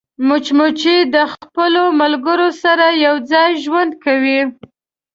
مچمچۍ 0.27 0.99
د 1.15 1.15
خپلو 1.33 1.83
ملګرو 2.01 2.49
سره 2.63 2.85
یوځای 3.05 3.49
ژوند 3.63 3.91
کوي 4.03 4.39